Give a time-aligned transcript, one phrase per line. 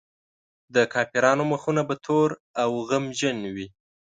[0.73, 2.29] د کافرانو مخونه به تور
[2.63, 3.67] او غمجن وي.